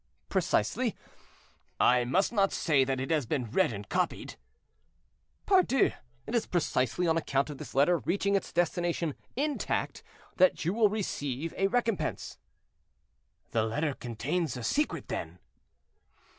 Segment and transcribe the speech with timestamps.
[0.29, 0.95] "—"Precisely."
[1.79, 4.35] "I must not say that it has been read and copied?"
[5.45, 5.91] "Pardieu!
[6.25, 10.01] it is precisely on account of this letter reaching its destination intact
[10.37, 12.39] that you will receive a recompense."
[13.51, 15.37] "The letter contains a secret, then?"